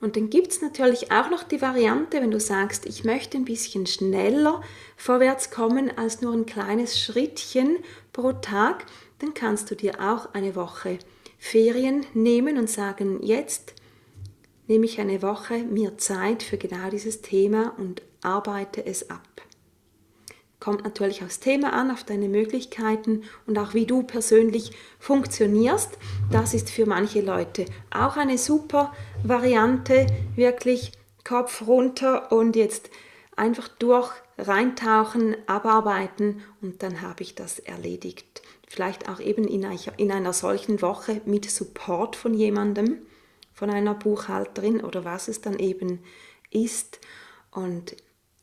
Und 0.04 0.18
dann 0.18 0.30
gibt 0.30 0.52
es 0.52 0.62
natürlich 0.62 1.14
auch 1.14 1.30
noch 1.30 1.44
die 1.44 1.62
Variante, 1.62 2.20
wenn 2.22 2.30
du 2.30 2.40
sagst, 2.42 2.86
ich 2.86 3.06
möchte 3.06 3.38
ein 3.38 3.46
bisschen 3.46 3.86
schneller 3.86 4.62
vorwärts 4.98 5.50
kommen 5.50 5.98
als 5.98 6.20
nur 6.20 6.34
ein 6.34 6.46
kleines 6.46 7.00
Schrittchen 7.00 7.78
pro 8.12 8.34
Tag, 8.34 8.86
dann 9.20 9.34
kannst 9.34 9.72
du 9.72 9.76
dir 9.76 10.02
auch 10.02 10.34
eine 10.34 10.58
Woche 10.58 11.00
Ferien 11.40 12.06
nehmen 12.14 12.58
und 12.58 12.70
sagen, 12.70 13.24
jetzt 13.24 13.76
nehme 14.68 14.84
ich 14.84 15.00
eine 15.00 15.22
Woche 15.22 15.60
mir 15.60 15.98
Zeit 15.98 16.44
für 16.44 16.58
genau 16.58 16.90
dieses 16.90 17.22
Thema 17.22 17.74
und 17.78 18.02
arbeite 18.24 18.86
es 18.86 19.10
ab. 19.10 19.34
Kommt 20.64 20.86
natürlich 20.86 21.22
aufs 21.24 21.42
Thema 21.42 21.74
an, 21.74 21.92
auf 21.92 22.06
deine 22.06 22.30
Möglichkeiten 22.30 23.24
und 23.46 23.58
auch 23.58 23.74
wie 23.74 23.86
du 23.86 24.04
persönlich 24.04 24.72
funktionierst. 24.98 25.98
Das 26.32 26.54
ist 26.54 26.70
für 26.70 26.86
manche 26.86 27.20
Leute 27.20 27.66
auch 27.92 28.16
eine 28.16 28.38
super 28.38 28.94
Variante, 29.24 30.08
wirklich 30.36 30.92
Kopf 31.24 31.66
runter 31.66 32.32
und 32.34 32.58
jetzt 32.58 32.90
einfach 33.38 33.70
durch 33.70 34.12
reintauchen, 34.38 35.38
abarbeiten 35.48 36.42
und 36.62 36.84
dann 36.84 37.02
habe 37.02 37.24
ich 37.24 37.34
das 37.34 37.60
erledigt. 37.60 38.42
Vielleicht 38.68 39.08
auch 39.08 39.22
eben 39.22 39.48
in 39.48 40.12
einer 40.12 40.34
solchen 40.34 40.82
Woche 40.82 41.22
mit 41.26 41.50
Support 41.50 42.18
von 42.18 42.34
jemandem, 42.34 42.98
von 43.54 43.70
einer 43.70 43.94
Buchhalterin 43.94 44.82
oder 44.82 45.06
was 45.06 45.30
es 45.30 45.40
dann 45.40 45.58
eben 45.58 46.00
ist. 46.50 47.00
Und 47.52 47.96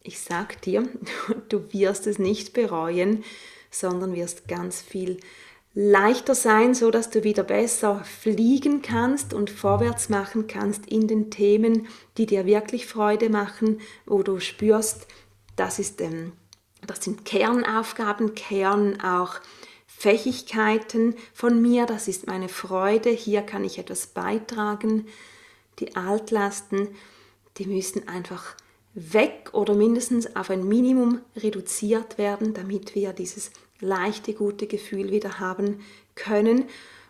ich 0.03 0.21
sag 0.21 0.63
dir, 0.63 0.89
du 1.51 1.73
wirst 1.75 2.07
es 2.07 2.19
nicht 2.19 2.55
bereuen, 2.55 3.23
sondern 3.71 4.15
wirst 4.15 4.49
ganz 4.49 4.81
viel 4.81 5.19
leichter 5.73 6.35
sein, 6.35 6.75
so 6.75 6.91
dass 6.91 7.11
du 7.11 7.23
wieder 7.23 7.45
besser 7.45 8.03
fliegen 8.05 8.83
kannst 8.83 9.33
und 9.33 9.51
vorwärts 9.51 10.09
machen 10.09 10.47
kannst 10.47 10.87
in 10.87 11.07
den 11.07 11.31
Themen, 11.31 11.87
die 12.17 12.27
dir 12.27 12.45
wirklich 12.45 12.87
Freude 12.87 13.31
machen, 13.31 13.81
wo 14.05 14.23
du 14.23 14.41
spürst, 14.41 15.07
das 15.57 15.79
ist 15.79 16.01
ähm, 16.01 16.33
das 16.87 17.05
sind 17.05 17.25
Kernaufgaben, 17.25 18.35
Kern 18.35 19.01
auch 19.01 19.35
Fähigkeiten 19.87 21.15
von 21.35 21.61
mir, 21.61 21.87
das 21.87 22.09
ist 22.09 22.27
meine 22.27 22.49
Freude, 22.49 23.11
hier 23.11 23.43
kann 23.43 23.65
ich 23.65 23.79
etwas 23.79 24.07
beitragen. 24.07 25.07
Die 25.79 25.95
Altlasten, 25.95 26.89
die 27.59 27.67
müssen 27.67 28.09
einfach 28.09 28.57
weg 28.95 29.51
oder 29.53 29.75
mindestens 29.75 30.35
auf 30.37 30.51
ein 30.51 30.67
Minimum 30.67 31.21
reduziert 31.37 32.19
werden, 32.19 32.55
damit 32.55 32.95
wir 32.95 33.13
dieses 33.13 33.51
leichte, 33.81 34.35
gute 34.35 34.67
Gefühl 34.67 35.11
wieder 35.11 35.41
haben 35.41 35.81
können. 36.15 36.65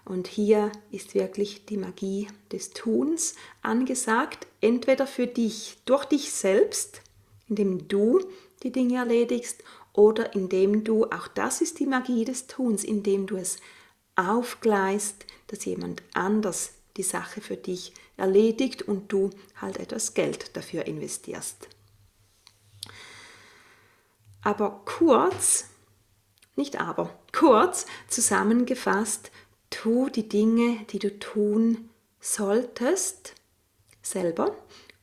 Und 0.04 0.26
hier 0.26 0.72
ist 0.90 1.14
wirklich 1.14 1.66
die 1.66 1.76
Magie 1.76 2.28
des 2.52 2.70
Tuns 2.70 3.34
angesagt, 3.62 4.46
entweder 4.60 5.06
für 5.06 5.26
dich, 5.26 5.78
durch 5.84 6.04
dich 6.06 6.32
selbst, 6.32 7.02
indem 7.48 7.88
du 7.88 8.20
die 8.62 8.72
Dinge 8.72 8.96
erledigst, 8.96 9.62
oder 9.92 10.34
indem 10.34 10.84
du, 10.84 11.06
auch 11.06 11.28
das 11.28 11.60
ist 11.60 11.80
die 11.80 11.86
Magie 11.86 12.24
des 12.24 12.46
Tuns, 12.46 12.84
indem 12.84 13.26
du 13.26 13.36
es 13.36 13.58
aufgleist, 14.16 15.26
dass 15.48 15.64
jemand 15.64 16.02
anders 16.14 16.74
die 16.96 17.02
Sache 17.02 17.40
für 17.40 17.56
dich 17.56 17.92
erledigt 18.16 18.82
und 18.82 19.12
du 19.12 19.30
halt 19.60 19.78
etwas 19.78 20.14
Geld 20.14 20.56
dafür 20.56 20.86
investierst. 20.86 21.68
Aber 24.42 24.82
kurz, 24.84 25.66
nicht 26.60 26.80
aber, 26.80 27.10
kurz 27.32 27.86
zusammengefasst, 28.08 29.30
tu 29.70 30.10
die 30.10 30.28
Dinge, 30.28 30.84
die 30.90 30.98
du 30.98 31.18
tun 31.18 31.88
solltest, 32.20 33.34
selber 34.02 34.54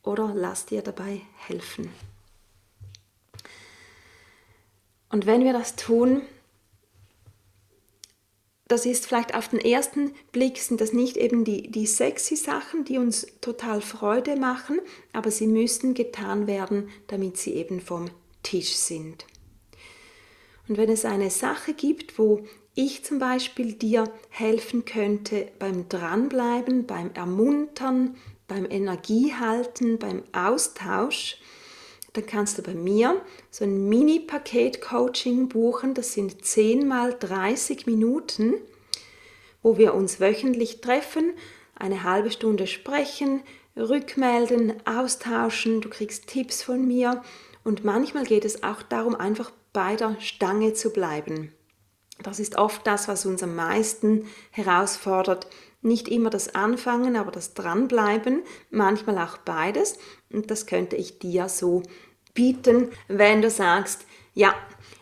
oder 0.03 0.31
lass 0.35 0.67
dir 0.67 0.83
dabei 0.83 1.21
helfen. 1.35 1.91
Und 5.09 5.25
wenn 5.25 5.43
wir 5.43 5.53
das 5.53 5.75
tun, 5.75 6.21
das 8.67 8.85
ist 8.85 9.07
vielleicht 9.07 9.33
auf 9.33 9.47
den 9.47 9.59
ersten 9.59 10.13
Blick 10.33 10.57
sind 10.57 10.81
das 10.81 10.91
nicht 10.93 11.17
eben 11.17 11.43
die, 11.45 11.71
die 11.71 11.87
sexy 11.87 12.35
Sachen, 12.35 12.83
die 12.83 12.97
uns 12.97 13.25
total 13.41 13.81
Freude 13.81 14.35
machen, 14.35 14.79
aber 15.13 15.31
sie 15.31 15.47
müssen 15.47 15.93
getan 15.93 16.45
werden, 16.45 16.89
damit 17.07 17.37
sie 17.37 17.53
eben 17.53 17.79
vom 17.79 18.09
Tisch 18.43 18.75
sind. 18.75 19.25
Und 20.67 20.77
wenn 20.77 20.89
es 20.89 21.05
eine 21.05 21.29
Sache 21.29 21.73
gibt, 21.73 22.19
wo 22.19 22.43
ich 22.75 23.03
zum 23.03 23.19
Beispiel 23.19 23.73
dir 23.73 24.03
helfen 24.29 24.85
könnte 24.85 25.47
beim 25.59 25.89
Dranbleiben, 25.89 26.85
beim 26.85 27.11
Ermuntern, 27.13 28.15
beim 28.47 28.69
Energiehalten, 28.69 29.97
beim 29.97 30.23
Austausch, 30.31 31.37
dann 32.13 32.25
kannst 32.25 32.57
du 32.57 32.61
bei 32.63 32.73
mir 32.73 33.21
so 33.51 33.63
ein 33.63 33.89
Mini-Paket-Coaching 33.89 35.49
buchen. 35.49 35.93
Das 35.93 36.13
sind 36.13 36.43
10 36.43 36.87
mal 36.87 37.15
30 37.17 37.85
Minuten, 37.85 38.55
wo 39.61 39.77
wir 39.77 39.93
uns 39.93 40.19
wöchentlich 40.19 40.81
treffen, 40.81 41.33
eine 41.75 42.03
halbe 42.03 42.31
Stunde 42.31 42.67
sprechen, 42.67 43.41
rückmelden, 43.75 44.73
austauschen. 44.85 45.81
Du 45.81 45.89
kriegst 45.89 46.27
Tipps 46.27 46.63
von 46.63 46.87
mir. 46.87 47.23
Und 47.67 47.83
manchmal 47.83 48.23
geht 48.23 48.45
es 48.45 48.63
auch 48.63 48.81
darum, 48.81 49.13
einfach 49.13 49.51
bei 49.73 49.97
der 49.97 50.15
Stange 50.21 50.71
zu 50.71 50.89
bleiben. 50.89 51.51
Das 52.23 52.39
ist 52.39 52.57
oft 52.57 52.87
das, 52.87 53.09
was 53.09 53.25
uns 53.25 53.43
am 53.43 53.57
meisten 53.57 54.25
herausfordert. 54.51 55.47
Nicht 55.81 56.07
immer 56.07 56.29
das 56.29 56.55
Anfangen, 56.55 57.17
aber 57.17 57.29
das 57.29 57.55
Dranbleiben, 57.55 58.43
manchmal 58.69 59.17
auch 59.17 59.35
beides. 59.39 59.97
Und 60.31 60.49
das 60.49 60.65
könnte 60.65 60.95
ich 60.95 61.19
dir 61.19 61.49
so 61.49 61.83
bieten, 62.33 62.89
wenn 63.09 63.41
du 63.41 63.49
sagst, 63.49 64.05
ja, 64.33 64.55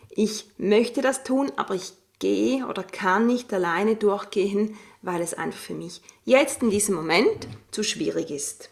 ich 0.09 0.49
möchte 0.57 1.03
das 1.03 1.23
tun, 1.23 1.51
aber 1.57 1.75
ich 1.75 1.93
gehe 2.17 2.65
oder 2.65 2.81
kann 2.81 3.27
nicht 3.27 3.53
alleine 3.53 3.95
durchgehen, 3.95 4.75
weil 5.03 5.21
es 5.21 5.35
einfach 5.35 5.59
für 5.59 5.75
mich 5.75 6.01
jetzt 6.23 6.63
in 6.63 6.71
diesem 6.71 6.95
Moment 6.95 7.47
zu 7.69 7.83
schwierig 7.83 8.31
ist. 8.31 8.71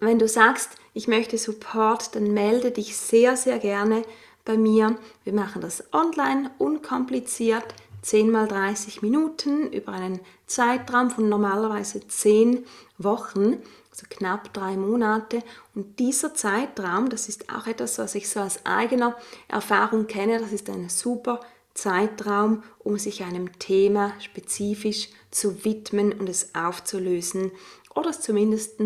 Wenn 0.00 0.18
du 0.18 0.28
sagst, 0.28 0.70
ich 0.94 1.08
möchte 1.08 1.38
Support, 1.38 2.14
dann 2.14 2.32
melde 2.32 2.70
dich 2.70 2.96
sehr, 2.96 3.36
sehr 3.36 3.58
gerne 3.58 4.02
bei 4.44 4.56
mir. 4.56 4.96
Wir 5.24 5.32
machen 5.32 5.60
das 5.60 5.92
online, 5.92 6.50
unkompliziert, 6.58 7.64
10 8.02 8.30
mal 8.30 8.46
30 8.46 9.02
Minuten 9.02 9.72
über 9.72 9.92
einen 9.92 10.20
Zeitraum 10.46 11.10
von 11.10 11.28
normalerweise 11.28 12.06
10 12.06 12.64
Wochen 12.96 13.60
also 13.98 14.06
knapp 14.08 14.52
drei 14.54 14.76
Monate. 14.76 15.42
Und 15.74 15.98
dieser 15.98 16.34
Zeitraum, 16.34 17.08
das 17.08 17.28
ist 17.28 17.52
auch 17.52 17.66
etwas, 17.66 17.98
was 17.98 18.14
ich 18.14 18.28
so 18.28 18.40
aus 18.40 18.64
eigener 18.64 19.16
Erfahrung 19.48 20.06
kenne, 20.06 20.38
das 20.38 20.52
ist 20.52 20.70
ein 20.70 20.88
super 20.88 21.40
Zeitraum, 21.74 22.62
um 22.78 22.98
sich 22.98 23.24
einem 23.24 23.58
Thema 23.58 24.12
spezifisch 24.20 25.08
zu 25.30 25.64
widmen 25.64 26.12
und 26.12 26.28
es 26.28 26.54
aufzulösen 26.54 27.50
oder 27.94 28.10
es 28.10 28.20
zumindest 28.20 28.80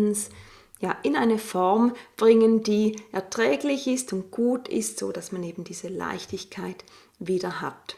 ja, 0.83 0.97
in 1.01 1.15
eine 1.15 1.37
Form 1.37 1.93
bringen, 2.17 2.61
die 2.61 2.97
erträglich 3.13 3.87
ist 3.87 4.11
und 4.11 4.31
gut 4.31 4.67
ist, 4.67 4.99
so 4.99 5.13
dass 5.13 5.31
man 5.31 5.41
eben 5.41 5.63
diese 5.63 5.87
Leichtigkeit 5.87 6.83
wieder 7.19 7.61
hat. 7.61 7.95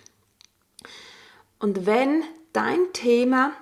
Und 1.57 1.87
wenn 1.87 2.23
dein 2.53 2.93
Thema 2.93 3.53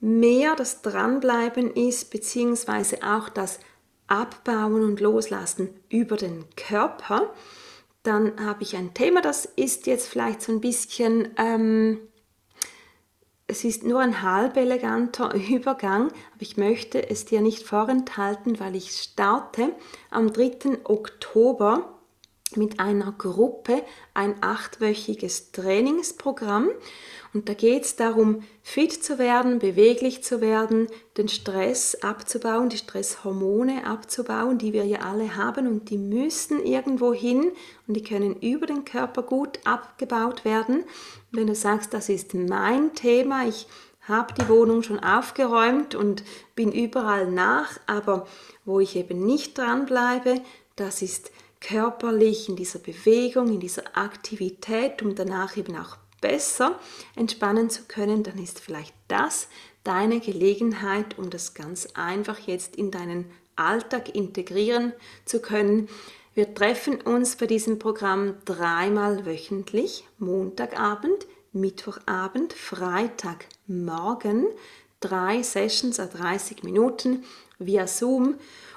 mehr 0.00 0.54
das 0.54 0.82
Dranbleiben 0.82 1.74
ist, 1.74 2.10
beziehungsweise 2.10 2.98
auch 3.02 3.30
das 3.30 3.58
Abbauen 4.06 4.82
und 4.82 5.00
Loslassen 5.00 5.70
über 5.88 6.16
den 6.16 6.44
Körper, 6.54 7.32
dann 8.02 8.44
habe 8.44 8.64
ich 8.64 8.76
ein 8.76 8.92
Thema, 8.92 9.22
das 9.22 9.46
ist 9.46 9.86
jetzt 9.86 10.08
vielleicht 10.08 10.42
so 10.42 10.52
ein 10.52 10.60
bisschen, 10.60 11.30
ähm, 11.38 12.00
es 13.52 13.64
ist 13.64 13.84
nur 13.84 14.00
ein 14.00 14.22
halb 14.22 14.56
eleganter 14.56 15.34
Übergang, 15.50 16.06
aber 16.06 16.40
ich 16.40 16.56
möchte 16.56 17.10
es 17.10 17.26
dir 17.26 17.42
nicht 17.42 17.62
vorenthalten, 17.62 18.58
weil 18.58 18.74
ich 18.74 18.90
starte 18.92 19.74
am 20.10 20.32
3. 20.32 20.78
Oktober 20.84 21.98
mit 22.56 22.80
einer 22.80 23.12
Gruppe 23.12 23.82
ein 24.14 24.34
achtwöchiges 24.42 25.52
Trainingsprogramm 25.52 26.70
und 27.34 27.48
da 27.48 27.54
geht 27.54 27.84
es 27.84 27.96
darum, 27.96 28.42
fit 28.62 28.92
zu 28.92 29.18
werden, 29.18 29.58
beweglich 29.58 30.22
zu 30.22 30.42
werden, 30.42 30.88
den 31.16 31.28
Stress 31.28 31.94
abzubauen, 32.02 32.68
die 32.68 32.76
Stresshormone 32.76 33.86
abzubauen, 33.86 34.58
die 34.58 34.74
wir 34.74 34.84
ja 34.84 35.00
alle 35.00 35.34
haben 35.34 35.66
und 35.66 35.88
die 35.88 35.96
müssen 35.96 36.62
irgendwo 36.62 37.14
hin 37.14 37.52
und 37.88 37.94
die 37.94 38.02
können 38.02 38.36
über 38.40 38.66
den 38.66 38.84
Körper 38.84 39.22
gut 39.22 39.60
abgebaut 39.64 40.44
werden. 40.44 40.84
wenn 41.30 41.46
du 41.46 41.54
sagst, 41.54 41.94
das 41.94 42.10
ist 42.10 42.34
mein 42.34 42.94
Thema, 42.94 43.46
ich 43.48 43.66
habe 44.02 44.34
die 44.34 44.48
Wohnung 44.48 44.82
schon 44.82 44.98
aufgeräumt 44.98 45.94
und 45.94 46.24
bin 46.54 46.70
überall 46.70 47.30
nach, 47.30 47.78
aber 47.86 48.26
wo 48.66 48.80
ich 48.80 48.96
eben 48.96 49.24
nicht 49.24 49.56
dran 49.56 49.86
bleibe, 49.86 50.42
das 50.76 51.00
ist 51.00 51.30
körperlich 51.62 52.48
in 52.48 52.56
dieser 52.56 52.80
Bewegung, 52.80 53.48
in 53.48 53.60
dieser 53.60 53.96
Aktivität, 53.96 55.00
um 55.02 55.14
danach 55.14 55.56
eben 55.56 55.76
auch 55.76 55.96
besser 56.20 56.78
entspannen 57.16 57.70
zu 57.70 57.84
können, 57.84 58.22
dann 58.22 58.38
ist 58.38 58.60
vielleicht 58.60 58.94
das 59.08 59.48
deine 59.84 60.20
Gelegenheit, 60.20 61.18
um 61.18 61.30
das 61.30 61.54
ganz 61.54 61.88
einfach 61.94 62.38
jetzt 62.40 62.76
in 62.76 62.90
deinen 62.90 63.30
Alltag 63.56 64.14
integrieren 64.14 64.92
zu 65.24 65.40
können. 65.40 65.88
Wir 66.34 66.54
treffen 66.54 67.00
uns 67.00 67.36
bei 67.36 67.46
diesem 67.46 67.78
Programm 67.78 68.36
dreimal 68.44 69.26
wöchentlich, 69.26 70.06
Montagabend, 70.18 71.26
Mittwochabend, 71.52 72.54
Freitagmorgen, 72.54 74.46
drei 75.00 75.42
Sessions 75.42 76.00
a 76.00 76.06
30 76.06 76.62
Minuten 76.62 77.24
via 77.58 77.86
Zoom 77.86 78.36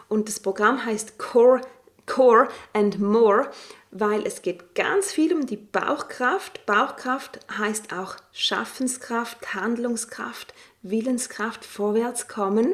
und 0.10 0.28
das 0.28 0.40
Programm 0.40 0.86
heißt 0.86 1.18
Core 1.18 1.62
Core 2.06 2.48
and 2.74 3.00
More, 3.00 3.50
weil 3.92 4.26
es 4.26 4.42
geht 4.42 4.76
ganz 4.76 5.12
viel 5.12 5.34
um 5.34 5.46
die 5.46 5.58
Bauchkraft. 5.58 6.66
Bauchkraft 6.66 7.40
heißt 7.58 7.94
auch 7.94 8.16
Schaffenskraft, 8.32 9.54
Handlungskraft, 9.54 10.54
Willenskraft, 10.82 11.66
Vorwärtskommen. 11.66 12.74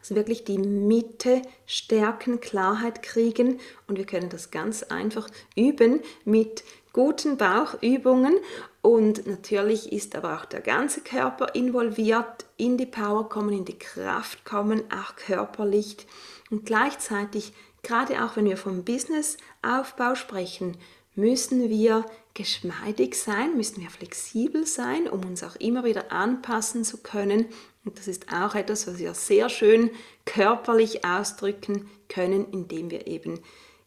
Also 0.00 0.14
wirklich 0.14 0.44
die 0.44 0.58
Mitte 0.58 1.42
stärken, 1.66 2.40
Klarheit 2.40 3.02
kriegen 3.02 3.60
und 3.86 3.98
wir 3.98 4.06
können 4.06 4.30
das 4.30 4.50
ganz 4.50 4.82
einfach 4.84 5.28
üben 5.54 6.00
mit 6.24 6.64
guten 6.94 7.36
Bauchübungen 7.36 8.38
und 8.80 9.26
natürlich 9.26 9.92
ist 9.92 10.16
aber 10.16 10.36
auch 10.36 10.44
der 10.46 10.60
ganze 10.60 11.00
Körper 11.00 11.54
involviert, 11.54 12.46
in 12.56 12.78
die 12.78 12.86
Power 12.86 13.28
kommen, 13.28 13.52
in 13.52 13.64
die 13.64 13.78
Kraft 13.78 14.44
kommen, 14.44 14.84
auch 14.90 15.16
körperlich 15.16 15.96
und 16.50 16.64
gleichzeitig 16.64 17.52
Gerade 17.86 18.24
auch 18.24 18.34
wenn 18.34 18.46
wir 18.46 18.56
vom 18.56 18.82
Businessaufbau 18.82 20.16
sprechen, 20.16 20.76
müssen 21.14 21.70
wir 21.70 22.04
geschmeidig 22.34 23.14
sein, 23.14 23.56
müssen 23.56 23.80
wir 23.80 23.90
flexibel 23.90 24.66
sein, 24.66 25.08
um 25.08 25.24
uns 25.24 25.44
auch 25.44 25.54
immer 25.54 25.84
wieder 25.84 26.10
anpassen 26.10 26.82
zu 26.82 26.96
können. 26.98 27.46
Und 27.84 27.96
das 27.96 28.08
ist 28.08 28.32
auch 28.32 28.56
etwas, 28.56 28.88
was 28.88 28.98
wir 28.98 29.14
sehr 29.14 29.48
schön 29.48 29.90
körperlich 30.24 31.04
ausdrücken 31.04 31.88
können, 32.08 32.50
indem 32.50 32.90
wir 32.90 33.06
eben 33.06 33.38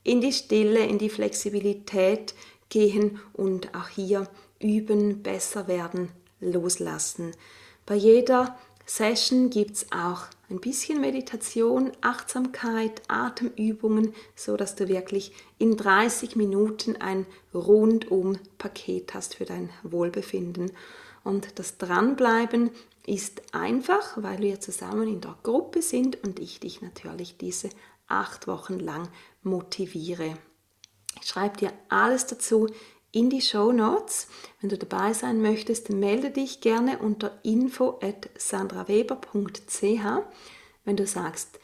in 0.06 0.22
die 0.22 0.32
Stille, 0.32 0.80
in 0.86 0.98
die 0.98 1.10
Flexibilität 1.10 2.34
gehen 2.70 3.20
und 3.34 3.76
auch 3.76 3.90
hier 3.90 4.30
üben, 4.62 5.22
besser 5.24 5.68
werden, 5.68 6.10
loslassen. 6.40 7.34
Bei 7.86 7.96
jeder 7.96 8.58
Session 8.86 9.50
gibt 9.50 9.72
es 9.72 9.92
auch 9.92 10.28
ein 10.50 10.60
bisschen 10.60 11.00
Meditation, 11.00 11.92
Achtsamkeit, 12.02 13.02
Atemübungen, 13.08 14.14
so 14.36 14.58
dass 14.58 14.76
du 14.76 14.88
wirklich 14.88 15.32
in 15.58 15.78
30 15.78 16.36
Minuten 16.36 16.96
ein 16.98 17.26
rundum 17.54 18.38
Paket 18.58 19.14
hast 19.14 19.36
für 19.36 19.46
dein 19.46 19.70
Wohlbefinden. 19.84 20.72
Und 21.24 21.60
das 21.60 21.78
Dranbleiben 21.78 22.72
ist 23.06 23.54
einfach, 23.54 24.22
weil 24.22 24.40
wir 24.40 24.60
zusammen 24.60 25.08
in 25.08 25.22
der 25.22 25.38
Gruppe 25.44 25.82
sind 25.82 26.24
und 26.24 26.40
ich 26.40 26.60
dich 26.60 26.82
natürlich 26.82 27.38
diese 27.38 27.70
acht 28.08 28.48
Wochen 28.48 28.80
lang 28.80 29.08
motiviere. 29.44 30.36
Ich 31.22 31.28
schreibe 31.28 31.58
dir 31.58 31.74
alles 31.90 32.26
dazu 32.28 32.68
in 33.12 33.30
die 33.30 33.41
Show 33.41 33.72
Notes. 33.72 34.28
Wenn 34.62 34.69
du 34.69 34.78
dabei 34.78 35.13
sein 35.13 35.41
möchtest, 35.41 35.89
melde 35.89 36.32
dich 36.32 36.62
gerne 36.62 37.00
unter 37.00 37.39
info@sandraweber.ch. 37.43 40.24
Wenn 40.86 40.95
du 40.95 41.08
sagst, 41.08 41.60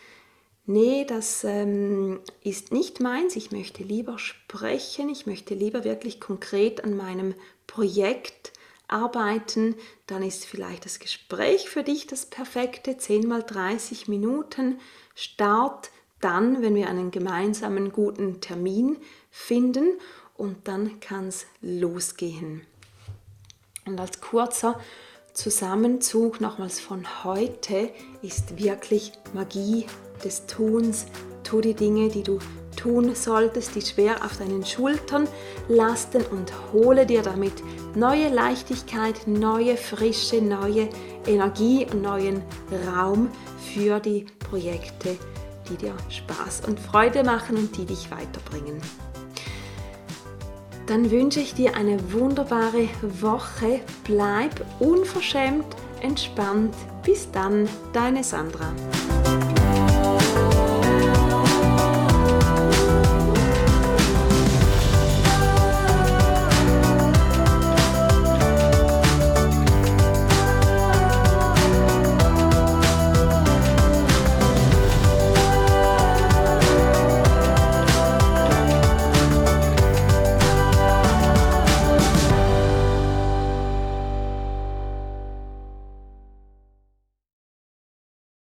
nee, 0.65 1.05
das 1.05 1.43
ähm, 1.43 2.19
ist 2.43 2.71
nicht 2.71 2.99
meins, 2.99 3.35
ich 3.35 3.51
möchte 3.51 3.83
lieber 3.83 4.17
sprechen, 4.17 5.09
ich 5.09 5.25
möchte 5.25 5.53
lieber 5.53 5.83
wirklich 5.83 6.19
konkret 6.19 6.83
an 6.83 6.97
meinem 6.97 7.35
Projekt 7.67 8.53
arbeiten, 8.87 9.75
dann 10.07 10.21
ist 10.21 10.45
vielleicht 10.45 10.85
das 10.85 10.99
Gespräch 10.99 11.69
für 11.69 11.83
dich 11.83 12.07
das 12.07 12.27
perfekte, 12.27 12.97
10 12.97 13.27
mal 13.27 13.41
30 13.41 14.07
Minuten. 14.07 14.79
Start 15.15 15.89
dann, 16.21 16.61
wenn 16.61 16.75
wir 16.75 16.87
einen 16.87 17.11
gemeinsamen 17.11 17.91
guten 17.91 18.41
Termin 18.41 18.97
finden 19.31 19.97
und 20.37 20.67
dann 20.67 20.99
kann 20.99 21.27
es 21.27 21.45
losgehen. 21.61 22.61
Und 23.85 23.99
als 23.99 24.19
kurzer 24.19 24.79
Zusammenzug 25.33 26.39
nochmals 26.41 26.79
von 26.79 27.23
heute 27.23 27.89
ist 28.21 28.57
wirklich 28.57 29.11
Magie 29.33 29.85
des 30.23 30.45
Tuns. 30.45 31.05
Tu 31.43 31.61
die 31.61 31.73
Dinge, 31.73 32.09
die 32.09 32.23
du 32.23 32.39
tun 32.75 33.13
solltest, 33.15 33.75
die 33.75 33.81
schwer 33.81 34.23
auf 34.23 34.37
deinen 34.37 34.65
Schultern 34.65 35.27
lasten 35.67 36.23
und 36.25 36.51
hole 36.73 37.05
dir 37.05 37.21
damit 37.21 37.53
neue 37.95 38.29
Leichtigkeit, 38.29 39.27
neue 39.27 39.77
Frische, 39.77 40.41
neue 40.41 40.89
Energie 41.25 41.85
und 41.91 42.01
neuen 42.01 42.41
Raum 42.87 43.29
für 43.73 43.99
die 43.99 44.25
Projekte, 44.39 45.17
die 45.69 45.77
dir 45.77 45.95
Spaß 46.09 46.61
und 46.67 46.79
Freude 46.79 47.23
machen 47.23 47.57
und 47.57 47.75
die 47.77 47.85
dich 47.85 48.09
weiterbringen. 48.11 48.81
Dann 50.87 51.09
wünsche 51.09 51.39
ich 51.39 51.53
dir 51.53 51.75
eine 51.75 52.13
wunderbare 52.13 52.89
Woche. 53.01 53.81
Bleib 54.03 54.65
unverschämt 54.79 55.65
entspannt. 56.01 56.75
Bis 57.03 57.29
dann, 57.31 57.67
deine 57.93 58.23
Sandra. 58.23 58.71